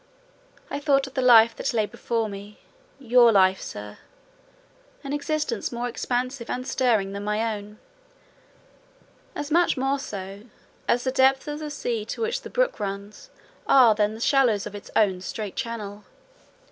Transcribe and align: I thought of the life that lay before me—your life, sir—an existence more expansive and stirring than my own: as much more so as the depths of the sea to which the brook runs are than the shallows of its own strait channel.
I 0.71 0.79
thought 0.79 1.05
of 1.05 1.13
the 1.13 1.21
life 1.21 1.55
that 1.57 1.75
lay 1.75 1.85
before 1.85 2.27
me—your 2.27 3.31
life, 3.31 3.61
sir—an 3.61 5.13
existence 5.13 5.71
more 5.71 5.87
expansive 5.87 6.49
and 6.49 6.65
stirring 6.67 7.11
than 7.11 7.23
my 7.23 7.55
own: 7.55 7.77
as 9.35 9.51
much 9.51 9.77
more 9.77 9.99
so 9.99 10.45
as 10.87 11.03
the 11.03 11.11
depths 11.11 11.47
of 11.47 11.59
the 11.59 11.69
sea 11.69 12.03
to 12.05 12.21
which 12.23 12.41
the 12.41 12.49
brook 12.49 12.79
runs 12.79 13.29
are 13.67 13.93
than 13.93 14.15
the 14.15 14.19
shallows 14.19 14.65
of 14.65 14.73
its 14.73 14.89
own 14.95 15.21
strait 15.21 15.55
channel. 15.55 16.03